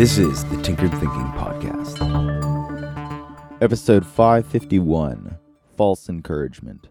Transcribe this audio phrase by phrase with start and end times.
[0.00, 2.00] This is the Tinkered Thinking Podcast.
[3.60, 5.36] Episode 551
[5.76, 6.88] False Encouragement.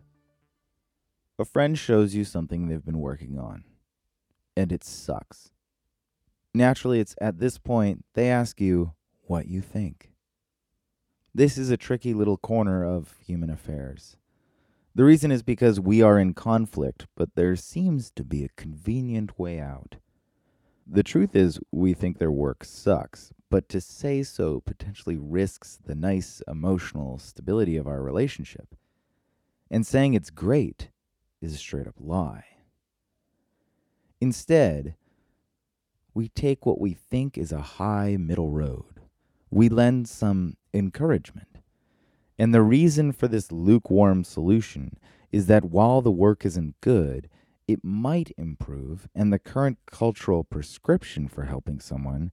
[1.40, 3.64] A friend shows you something they've been working on,
[4.56, 5.50] and it sucks.
[6.54, 8.94] Naturally, it's at this point they ask you
[9.24, 10.12] what you think.
[11.34, 14.18] This is a tricky little corner of human affairs.
[14.94, 19.40] The reason is because we are in conflict, but there seems to be a convenient
[19.40, 19.96] way out.
[20.92, 25.94] The truth is, we think their work sucks, but to say so potentially risks the
[25.94, 28.74] nice emotional stability of our relationship.
[29.70, 30.90] And saying it's great
[31.42, 32.46] is a straight up lie.
[34.20, 34.96] Instead,
[36.16, 39.02] we take what we think is a high middle road.
[39.52, 41.60] We lend some encouragement.
[42.40, 44.98] And the reason for this lukewarm solution
[45.32, 47.30] is that while the work isn't good,
[47.70, 52.32] it might improve, and the current cultural prescription for helping someone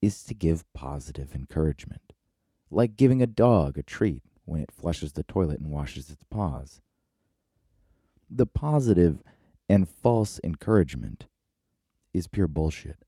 [0.00, 2.12] is to give positive encouragement,
[2.70, 6.80] like giving a dog a treat when it flushes the toilet and washes its paws.
[8.30, 9.24] The positive
[9.68, 11.26] and false encouragement
[12.14, 13.04] is pure bullshit.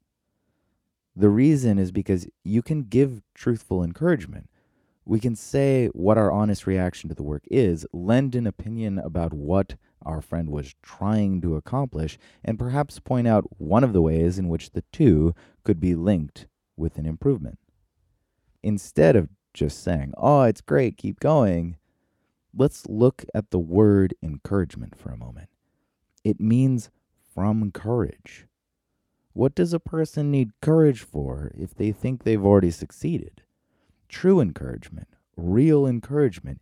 [1.14, 4.50] The reason is because you can give truthful encouragement.
[5.06, 9.34] We can say what our honest reaction to the work is, lend an opinion about
[9.34, 14.38] what our friend was trying to accomplish, and perhaps point out one of the ways
[14.38, 16.46] in which the two could be linked
[16.76, 17.58] with an improvement.
[18.62, 21.76] Instead of just saying, Oh, it's great, keep going,
[22.54, 25.48] let's look at the word encouragement for a moment.
[26.22, 26.90] It means
[27.34, 28.46] from courage.
[29.34, 33.42] What does a person need courage for if they think they've already succeeded?
[34.14, 36.60] True encouragement, real encouragement,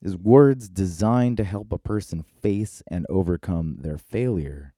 [0.00, 4.72] is words designed to help a person face and overcome their failure.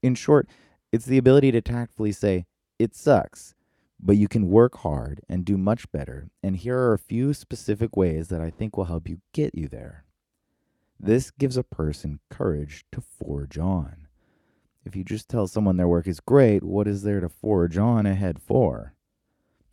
[0.00, 0.48] In short,
[0.90, 2.46] it's the ability to tactfully say,
[2.78, 3.54] It sucks,
[4.00, 7.94] but you can work hard and do much better, and here are a few specific
[7.94, 10.06] ways that I think will help you get you there.
[10.98, 14.08] This gives a person courage to forge on.
[14.86, 18.06] If you just tell someone their work is great, what is there to forge on
[18.06, 18.94] ahead for?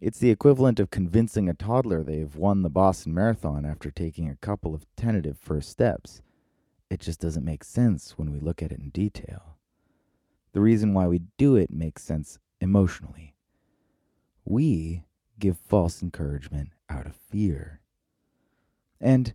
[0.01, 4.37] It's the equivalent of convincing a toddler they've won the Boston Marathon after taking a
[4.37, 6.21] couple of tentative first steps.
[6.89, 9.57] It just doesn't make sense when we look at it in detail.
[10.53, 13.35] The reason why we do it makes sense emotionally.
[14.45, 15.03] We
[15.37, 17.81] give false encouragement out of fear.
[19.01, 19.33] And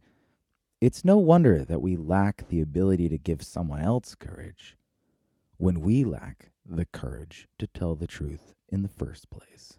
[0.81, 4.79] it's no wonder that we lack the ability to give someone else courage
[5.59, 9.79] when we lack the courage to tell the truth in the first place.